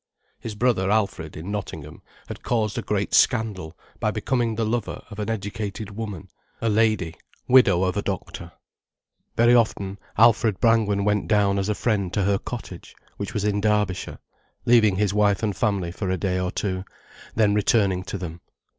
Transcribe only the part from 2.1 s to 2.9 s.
had caused a